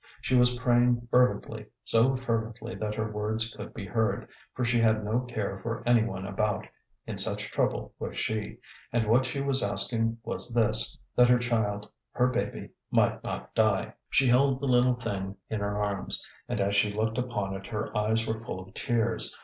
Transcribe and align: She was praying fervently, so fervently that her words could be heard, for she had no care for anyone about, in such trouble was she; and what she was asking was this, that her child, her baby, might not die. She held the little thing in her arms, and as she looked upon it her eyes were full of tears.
She 0.19 0.33
was 0.35 0.57
praying 0.57 1.07
fervently, 1.11 1.67
so 1.83 2.15
fervently 2.15 2.73
that 2.73 2.95
her 2.95 3.11
words 3.11 3.53
could 3.53 3.71
be 3.71 3.85
heard, 3.85 4.27
for 4.55 4.65
she 4.65 4.79
had 4.81 5.05
no 5.05 5.19
care 5.19 5.59
for 5.61 5.83
anyone 5.85 6.25
about, 6.25 6.65
in 7.05 7.19
such 7.19 7.51
trouble 7.51 7.93
was 7.99 8.17
she; 8.17 8.57
and 8.91 9.05
what 9.05 9.27
she 9.27 9.41
was 9.41 9.61
asking 9.61 10.17
was 10.23 10.55
this, 10.55 10.97
that 11.15 11.29
her 11.29 11.37
child, 11.37 11.87
her 12.13 12.29
baby, 12.29 12.69
might 12.89 13.23
not 13.23 13.53
die. 13.53 13.93
She 14.09 14.25
held 14.27 14.59
the 14.59 14.65
little 14.65 14.95
thing 14.95 15.35
in 15.51 15.59
her 15.59 15.79
arms, 15.79 16.27
and 16.49 16.59
as 16.59 16.73
she 16.75 16.91
looked 16.91 17.19
upon 17.19 17.53
it 17.55 17.67
her 17.67 17.95
eyes 17.95 18.25
were 18.27 18.43
full 18.43 18.59
of 18.59 18.73
tears. 18.73 19.35